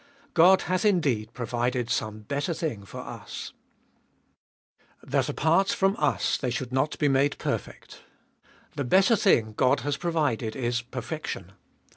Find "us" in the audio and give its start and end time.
3.01-3.53, 5.99-6.37